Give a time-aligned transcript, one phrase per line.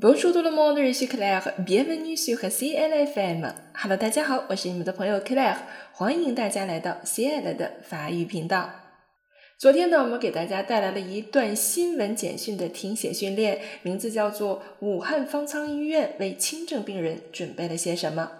[0.00, 1.54] Bonjour tout le monde, ici Claire.
[1.58, 3.52] Bienvenue sur CLFM.
[3.74, 5.56] Hello，大家好，我是你们的朋友 Claire，
[5.92, 8.70] 欢迎大家来到 CL 的法语频道。
[9.58, 18.30] 昨天呢，我们给大家带来了一段新闻简讯的听写训练，名字叫做《武汉方舱医院为轻症病人准备了些什么》。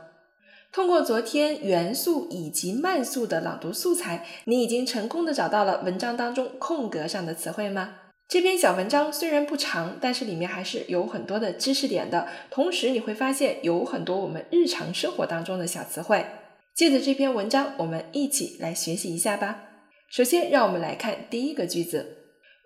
[0.72, 7.95] 通过昨天元素以及慢速的朗读素材，你已经成功的找到了文章当中空格上的词汇吗？
[8.29, 12.28] 这篇小文章虽然不长，但是里面还是有很多的知识点的。
[12.50, 16.27] 同时你会发现有很多我们日常生活当中的小词汇。
[16.74, 19.64] 借着这篇文章，我们一起来学习一下吧。
[20.10, 22.17] 首先，让我们来看第一个句子。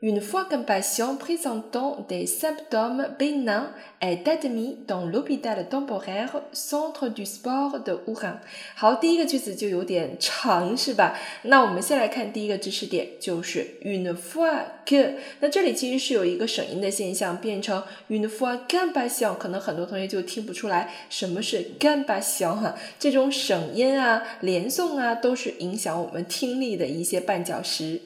[0.04, 3.70] Une fois qu'un patient présentant des symptômes bénins
[4.00, 8.38] est admis dans l'hôpital temporaire Centre du Sport de Wuhan。
[8.74, 11.16] 好，第一个句子就有点长，是吧？
[11.42, 15.14] 那我们先来看第一个知识点，就是 une fois que。
[15.38, 22.74] 那这里其实是有一个省音的现象，变成 une fois qu'un patient，可能很多同学就听不出来什么是 qu'un patient 哈。
[22.98, 28.00] 这种省音啊、连诵啊，都是影响我们听力的一些绊脚石。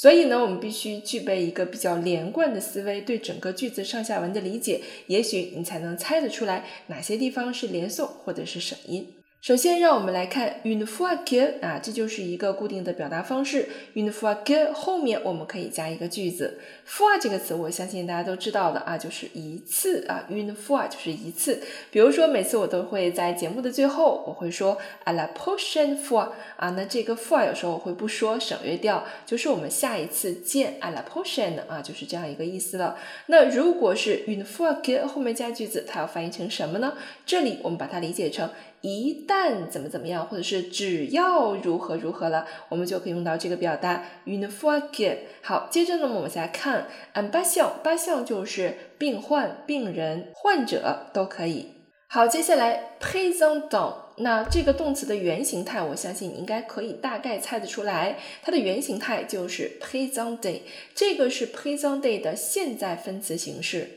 [0.00, 9.19] 所以呢，我们必须具备一个比较连贯的思维，对整个句子上下文的理解，也许你才能猜得出来哪些地方是连诵或者是省音。
[9.40, 13.66] 首先，让我们来看 une fois que 啊，这就是一个固定的表达方式。
[13.94, 16.58] une fois que 后面我们可以加一个句子。
[16.86, 20.26] fois 这个词，我相信大家都知道的啊，就是一次啊。
[20.30, 21.62] une fois 就是一次。
[21.90, 26.68] 比如说，每次我都会在节目的最后，我会说 à la prochaine fois 啊。
[26.76, 32.98] 那这个 fois 有时候我会不说，省略掉，就是我们下一次见 à la prochaine 啊，就是这样一个意思了。
[33.28, 36.92] 那如果是 une fois que 后面加句子，它要翻译成什么呢？
[37.24, 38.50] 这里我们把它理解成。
[38.82, 45.18] 一旦怎么怎么样，或者是只要如何如何了，我们就可以用到这个表达 une fois que。
[45.42, 51.68] 好，接着呢，我们再看 un patient，patient 就是病患、病人、患者都可以。
[52.08, 60.60] 好，接下来 présenter，那这个动词的原形态，我相信你应该可以大概猜得出来，它的原形态就是 présenter，
[60.94, 63.90] 这个是 présenter 的现在分词形式。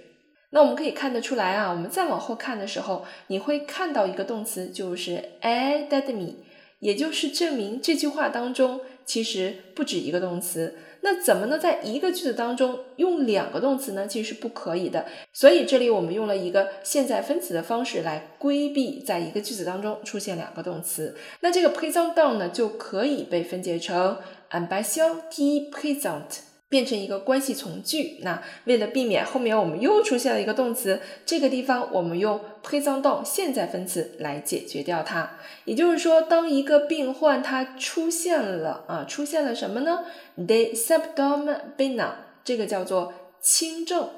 [0.53, 6.35] 那我们可以看得出来啊，我们再往后看的时候，你会看到一个动词，就是 add me，
[6.77, 10.75] 也就是证明这句话当中其实不止一个动词。
[11.01, 14.07] 那怎么能在一个句子当中用两个动词呢？
[14.07, 15.05] 其实是不可以的。
[15.33, 21.17] 所以这里我们用了一个现在分词的方式来规避在一个句子当中出现两个动词。
[21.41, 24.17] 那这个 present down 呢，就可以被分解成
[24.51, 26.52] ambition qui présente。
[26.73, 28.17] 变成一个关系从句。
[28.21, 35.37] 那为了避免后面我们又出现了一个动词，这个地方我们用 présent 现在分词来解决掉它。
[35.65, 39.99] 也就是说，当一个病患他出现了啊，出现了什么呢
[40.35, 44.09] ？The symptom b e n a 这个叫做轻症。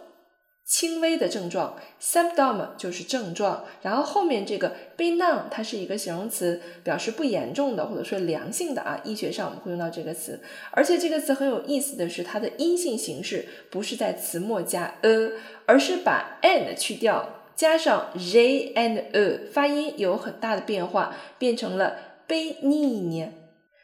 [0.67, 8.99] 轻微的症状，symptom 就是症状，然后后面这个 benign 它是一个形容词，表示不严重的或者说良性的啊。
[9.03, 15.33] 医学上我们会用到这个词，而且这个词很有意思的是，它的阴性形式不是在词末加 a，
[15.67, 21.95] 而是把 and 去掉，加上 j and a，发音有很大的变化，变成了
[22.27, 23.29] benign。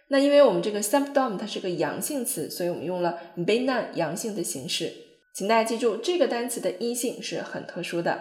[0.08, 5.11] 那因为我们这个 symptom 它是个阳性词，所以我们用了 benign 阳性的形式。
[5.34, 8.20] 请大家记住，这个单词的阴性是很特殊的。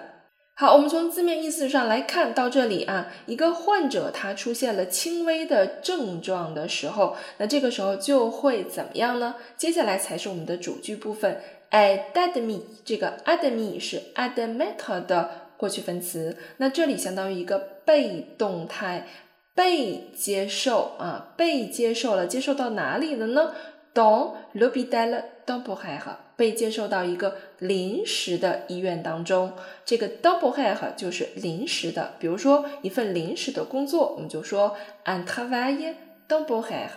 [0.54, 9.36] 好，我们从字面意思上来看到这里啊，一个患者他出现了轻微的症状的时候，那这个时候就会怎么样呢？
[9.56, 11.40] 接下来才是我们的主句部分。
[11.70, 19.06] admit 这个 admit 是 admit 的过去分词，那这里相当于一个被动态，
[19.54, 23.54] 被接受啊，被接受了，接受到哪里了呢
[23.94, 26.16] ？Dans l'hôpital temporaire。
[26.36, 29.52] 被接受到一个临时的医院当中，
[29.84, 34.74] 这个 double have 就是临时的，比如说一份临时的工作，我们就说
[35.04, 35.94] un travail
[36.26, 36.92] double have。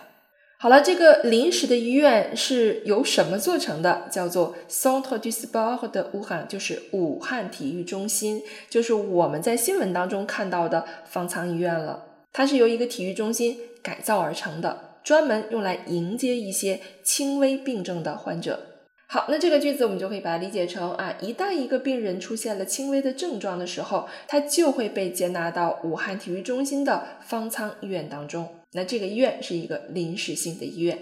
[0.56, 4.08] 好了，这个临时的医院是由什么做成的？
[4.10, 8.40] 叫做 Centre du Sport 的武汉，就是武汉体育中心，
[8.70, 12.04] 就是我们在新闻当中看到的方舱医院了。
[12.32, 18.58] 它是由一个体育中心改造而成的，专门用来迎接一些轻微病症的患者。
[19.06, 28.48] 好，那这个句子我们就可以把它理解成啊，一旦一个病人出现了轻微的症状的时候，他就会被接纳到武汉体育中心的方舱医院当中。
[28.72, 30.98] 那这个医院是一个临时性的医院。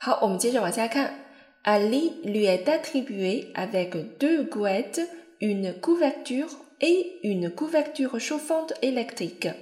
[0.00, 1.20] 好，我们接着往下看
[1.62, 5.06] ，Ali lui est attribué avec deux gouttes,
[5.38, 6.50] une couverture
[6.80, 9.52] et une couverture chauffante électrique。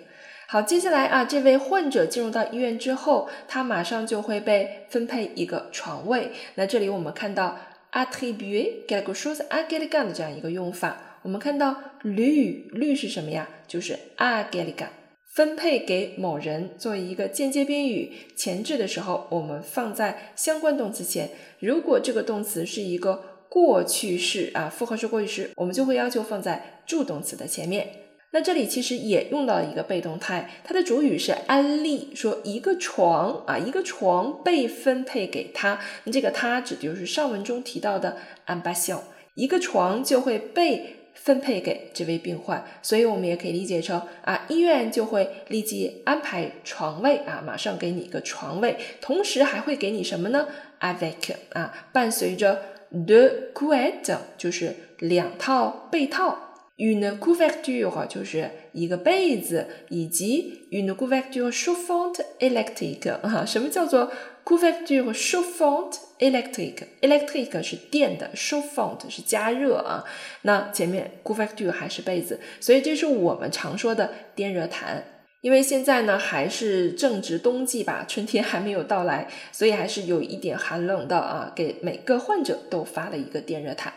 [0.47, 6.31] 好，接下来啊，这位患者进入到医院之后，他马上就会被分配一个床位。
[6.55, 7.59] 那这里我们看到。
[7.95, 13.49] attribuer quelque chose à quelqu'un 的这样一个用法，我们看到绿绿是什么呀？
[13.69, 14.91] 就是 a g e l i g a
[15.29, 21.31] 分配给某人作为一个间接宾语，前置的时候我们放在相关动词前。
[21.61, 27.89] 如果这个动词是一个过去式啊，复合式过去式，我们就会要求放在助动词的前面。
[28.35, 35.79] 那这里其实也用到了一个被动态，它的主语是安利，说一个床啊，一个床被分配给他。
[36.03, 38.17] 那这个他指的就是上文中提到的
[38.47, 39.05] 安巴肖，
[39.35, 40.97] 一个床就会被。
[41.15, 50.49] 分配给这位病患，所以我们也可以理解成啊，医院就会立即安排床位啊，马上给你一个床位，同时还会给你什么呢
[50.81, 52.61] ？avec 啊，伴随着
[52.91, 56.54] the couette 就是两套被套。
[56.77, 64.11] Une couverture 就是一个被子，以及 une couverture chauffante électrique 啊，什么叫做
[64.45, 70.05] couverture chauffante électrique？électrique 是电的，chauffante 是加热啊。
[70.43, 75.05] 那前面 couverture 还是被子，所以这是我们常说的电热毯。
[75.43, 81.53] 因为现在呢还是正值冬季吧，春天还没有到来，所以还是有一点寒冷的啊。
[81.55, 83.93] 给每个患者都发了一个电热毯。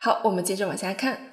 [0.00, 1.31] 好，我们接着往下看。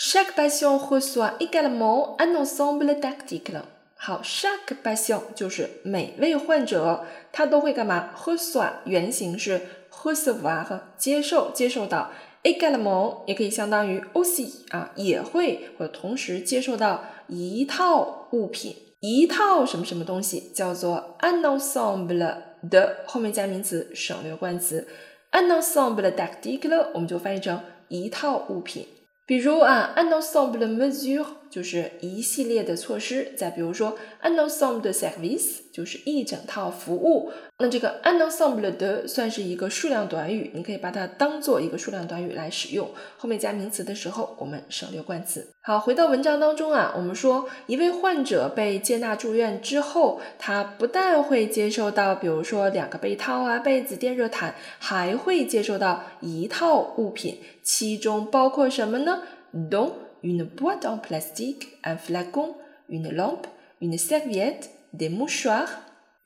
[0.00, 3.62] Chaque patient reçoit également un ensemble d'articles。
[3.96, 9.60] 好，chaque patient 就是每位患者，他都会干嘛？reçoit 原型是
[9.90, 12.12] recevoir 接受，接受到
[12.44, 22.36] également 也可以相当于 aussi 啊，也会或同时接受到一套物品，一套什么什么东西叫做 un ensemble
[22.70, 24.86] 的后面加名词省略冠词
[25.32, 28.86] un ensemble d'articles 我们就翻译成一套物品。
[29.28, 33.32] 比如啊，un ensemble de mesures 就是一系列的措施。
[33.36, 37.30] 再比如说，un ensemble de services 就是一整套服务。
[37.60, 42.88] 那这个 un ensemble de 算是一个数量短语，你可以把它当做一个数量短语来使用。
[43.16, 45.48] 后面加名词的时候，我们省略冠词。
[45.62, 57.40] 好，回到文章当中啊，我们说一位患者被接纳住院之后，他不但会接受到，比如说两个被套啊、被子、电热毯，还会接受到一套物品。
[57.62, 59.22] 其中包括什么呢
[59.52, 59.92] ？dont
[60.22, 62.54] une boîte en plastique, un flacon,
[62.88, 63.46] une lampe,
[63.80, 65.68] une serviette, des mouchoirs,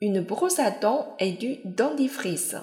[0.01, 2.57] une brosse à dents et du dentifrice。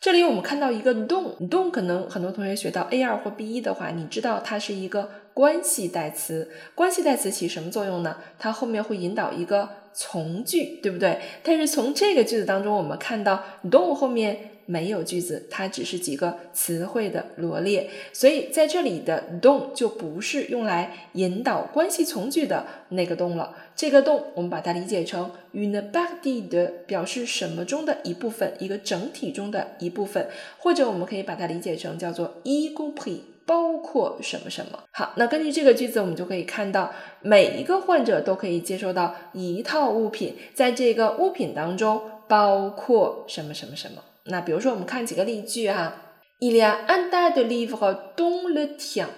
[0.00, 6.50] 这里我们看到一个 dont，dont 可能很多同学学到 A 二或 B 一的话，你知道它是一个关系代词。
[6.74, 8.16] 关系代词起什么作用呢？
[8.38, 11.18] 它后面会引导一个从句，对不对？
[11.42, 14.49] 但是从这个句子当中，我们看到 dont 后面。
[14.70, 23.56] 没有句子，它只是几个词汇的罗列，所以在这里的 don 就不是用来引导关系从句的那个动了。
[23.74, 30.28] 这个动我们把它理解成 une partie de，表示什么中的一部分，一个整体中的一部分，
[30.58, 34.78] 或者我们可以把它理解成叫做 y compris，包括什么什么。
[34.92, 44.00] 好，那根据这个句子，我们就可以看到每一个患者都可以接收到一套物品，在这个物品当中包括什么什么什么。
[44.24, 45.94] 那比如说，我们看几个例句哈。
[46.40, 49.08] Il y a un tas de livres dans le tien。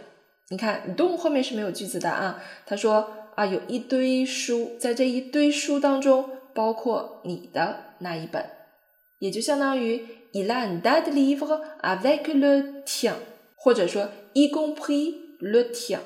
[0.49, 2.43] 你看，dans 后面是没有句子的啊。
[2.67, 8.45] 他说啊，有一堆书，在这一堆书当中，包括你的那一本，
[9.21, 13.15] 也就相当于 Il y a un tas de livres avec le tien，
[13.57, 16.01] 或者说 y compris le tien。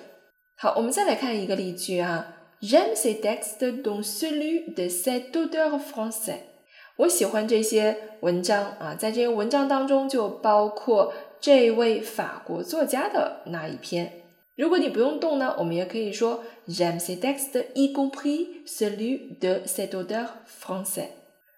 [0.59, 2.35] 好，我们再来看一个例句啊。
[2.61, 6.56] J'aime ces textes dont celui de cet auteur français。
[6.97, 14.12] 我喜欢这些文章啊，在这些文章当中就包括这位法国作家的那一篇。
[14.57, 21.09] 如果你不用动呢，我们也可以说 j'aime ces textes y compris celui de cet auteur français。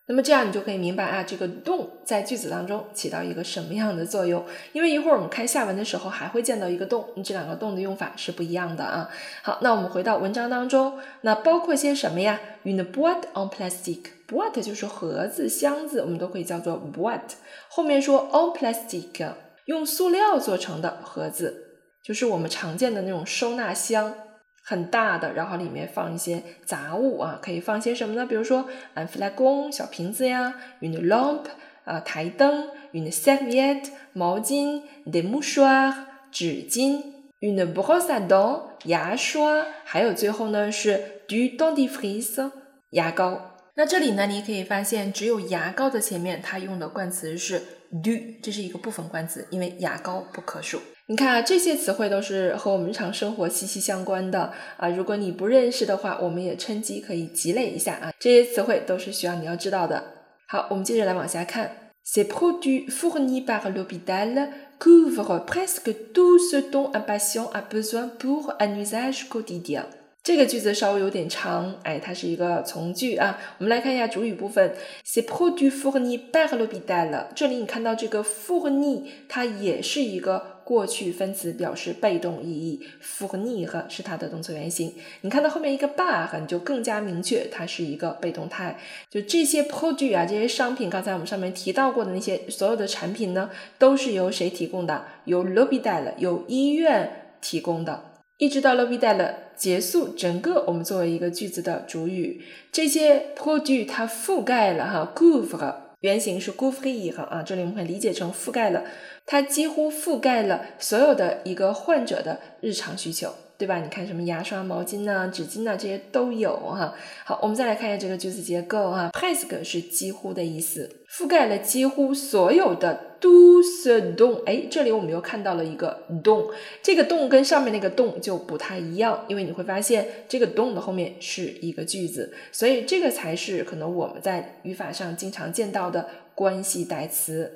[0.07, 4.45] 那么这样你就可以明白啊，这个动在句子当中起到一个什么样的作用？
[4.73, 9.09] 因为一会儿我们看下文的时候还会见到一个动，这两个动的用法是不一样的啊。
[9.43, 17.21] 好，那我们回到文章当中，那包括些什么呀？Une boîte en plastic plastique，boîte 就是盒子、箱子，我们都可以叫做 boat。
[17.69, 19.33] 后面说 en plastique，
[19.65, 24.15] 用塑料做成的盒子，就是我们常见的那种收纳箱。
[24.63, 28.27] 很大的，然后里面放一些杂物啊，可以放些什么呢？
[28.27, 31.47] 比如说，un flacon 小瓶子呀，une lampe
[31.85, 35.95] 啊台灯，une serviette 毛巾，des mouchoirs
[36.31, 37.03] 纸巾
[37.41, 42.51] ，une brosse à dents 牙刷，还有最后呢是 du dentifrice
[42.91, 43.48] 牙膏。
[43.79, 47.61] 那这里呢，你可以发现，只有牙膏的前面它用的冠词是
[48.03, 48.11] du，
[48.43, 50.81] 这是一个部分冠词，因为牙膏不可数。
[51.07, 54.89] 你看啊，这些词汇都是和我们日常生活息息相关的啊。
[54.89, 58.13] 如果你不认识的话，我们也趁机可以积累一下啊。
[58.19, 60.03] 这些词汇都是需要你要知道的。
[60.49, 61.71] 好，我们接着来往下看。
[62.05, 64.49] Ces produits fournis par l'hôpital
[64.81, 69.85] couvre presque tout ce dont un patient a besoin pour un usage quotidien。
[70.29, 73.39] 这个句子稍微有点长，哎，它是一个从句啊。
[73.57, 77.29] 我们来看一下主语部分，se produits fournis par l'hôpital。
[77.35, 82.87] 这里你看到这个 f o u r n i 它也是一个过去分词，表示被动意义。
[83.01, 84.93] f o u r n i 和是它的动词原形。
[85.23, 88.79] 你看到后面一个 b a r 你就更加明确，它是一个被动态。
[89.09, 95.07] 就这些 produits 啊，这些商品，刚才我们上面提到过的那些所有的产品呢，都是由谁提供的？
[95.25, 98.08] 由 l'hôpital，由医院提供的。
[98.39, 102.41] 一直到 l'hôpital 结束，整个我们作为一个句子的主语，
[102.71, 108.85] 这些 p r o d u 它覆盖了哈，gouve 原型是 gouvee 啊，这里我们可以理解成覆盖了，
[109.27, 113.35] 它几乎覆盖了所有的一个患者的日常需求。
[113.59, 113.81] 对吧？
[113.81, 116.95] 你看什么牙刷、毛巾呐、纸巾呐，这些都有哈。
[117.25, 119.11] 好，我们再来看一下这个句子结构哈。
[119.13, 124.45] ，pask 是几乎的意思，覆盖了几乎所有的 do se don。
[124.45, 126.53] 哎，这里我们又看到了一个 don，
[126.85, 137.53] 这个 don 跟上面那个 don 就不太一样，因为你会发现这个 don 的后面是一个句子，所以这个才是可能我们在语法上经常见到的关系代词。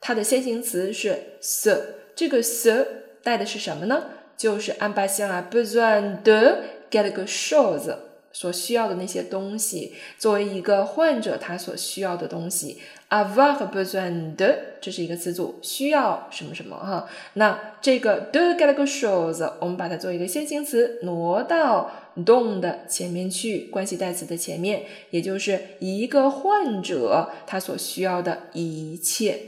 [0.00, 1.76] 它的先行词是 se，
[2.14, 2.86] 这个 se
[3.24, 4.04] 带的是什么呢？
[4.40, 6.56] 就是安巴西啊，besoin de
[6.90, 7.94] quelque chose
[8.32, 12.78] 所需要的那些东西，作为一个患者他所需要的东西
[13.10, 17.06] ，avoir besoin de 这是一个词组，需要什么什么哈。
[17.34, 21.90] 那这个 de quelque chose，我们把它做一个先行词，挪到
[22.24, 29.38] don 的前面去，关系代词的前面，也就是一个患者他所需要的一切。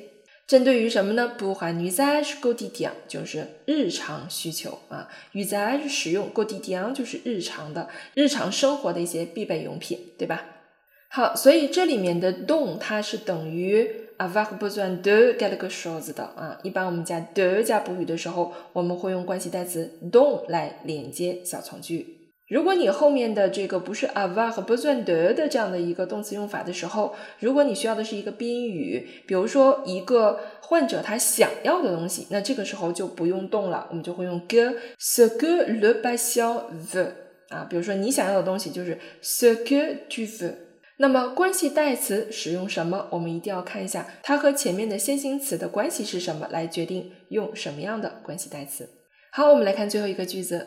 [0.52, 1.32] 针对于什么呢？
[1.38, 10.44] 不含 usage go 地点就是日常需求啊雨伞是使用 go 地点就是日常的日常生活的一些必备用品，对吧？
[11.08, 16.58] 好，所以这里面的 don 它是等于 avoir besoin de quelque chose 的啊。
[16.62, 22.21] 一般我们加 de 加补语的时候，我们会用关系代词 don 来连接小从句。
[22.48, 37.12] 如果你后面的这个不是 avoir 和 besoin de 的这样的一个动词用法的时候，如果你需要的是一个宾语，比如说一个患者他想要的东西，那这个时候就不用动了，我们就会用 que ce que le patient veut
[37.48, 40.54] 啊，比如说你想要的东西就是 ce que tu veux。
[40.98, 48.88] 那么关系代词使用什么，我们一定要看一下它和前面的先行词的关系是什么，来决定用什么样的关系代词。
[49.32, 50.66] 好，我们来看最后一个句子。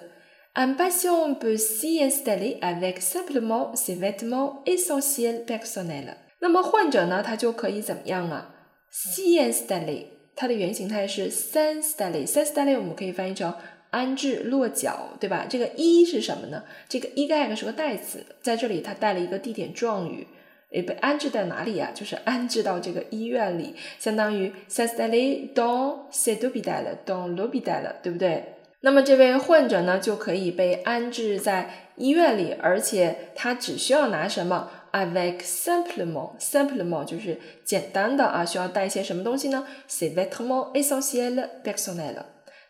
[0.58, 6.16] Un patient peut s'y installer avec simplement ses vêtements essentiels personnels。
[6.40, 8.56] 那么患者呢，他就可以怎么样啊
[8.90, 13.54] ？s'y installer，它的原形态是 s'installer，s'installer 我们可以翻译成
[13.90, 15.46] 安置落脚，对吧？
[15.50, 16.64] 这个一是什么呢？
[16.88, 20.26] 这个 e g 是个代词，在这里它带了一个地点状语，
[20.72, 21.92] 诶，被安置在哪里呀？
[21.94, 28.55] 就是安置到这个医院里，相当于 s'installer dans cet hôpital，dans l'hôpital，对不对？
[28.86, 42.26] 那么这位患者呢，就可以被安置在医院里，而且他只需要拿什么？avec simplement，simplement 就是简单的啊，需要带一些什么东西呢？c'est vêtements essentiels personnels，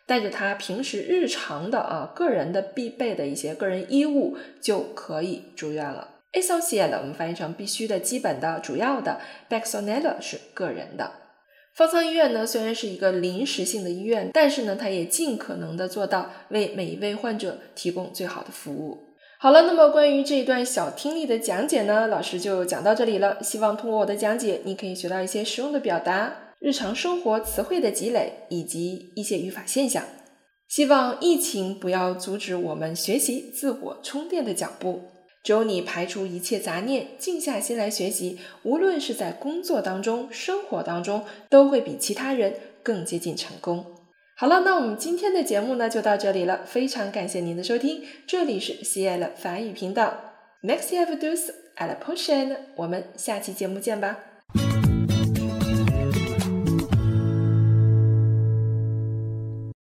[0.06, 6.08] 带着他平时日常的啊个人的必备的一些个人衣物就可以住院了。
[6.32, 9.20] essentiel 我们翻译成必须的、基本的、主要的
[9.50, 11.25] ，personnel 是个人的。
[11.76, 19.14] 方舱医院呢，虽然是一个临时性的医院，但是呢，它也尽可能的做到为每一位患者提供最好的服务。
[19.38, 23.42] 好了，那么关于这一段小听力的讲解呢，老师就讲到这里了。
[23.42, 30.02] 希望通过我的讲解，你可以学到一些实用的表达、日常生活词汇的积累以及一些语法现象。
[30.68, 35.02] 希望疫情不要阻止我们学习自我充电的脚步。
[35.46, 43.86] 只有你排除一切杂念，静下心来学习，无论是在工作当中、生活当中，都会比其他人更接近成功。
[44.34, 50.14] 好了，那我们今天的节目呢就到这里了，非常感谢您的收听，这里是 C L 法语频道
[50.62, 54.35] ，Merci à vous tous, à la prochaine，我们下期节目见吧。